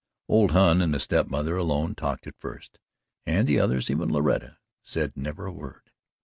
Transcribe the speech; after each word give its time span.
Old 0.27 0.49
Hon 0.53 0.81
and 0.81 0.95
the 0.95 0.99
step 0.99 1.27
mother 1.29 1.55
alone 1.55 1.93
talked 1.93 2.25
at 2.25 2.33
first, 2.35 2.79
and 3.27 3.45
the 3.45 3.59
others, 3.59 3.91
even 3.91 4.11
Loretta, 4.11 4.57
said 4.81 5.15
never 5.15 5.45
a 5.45 5.51
word. 5.51 5.91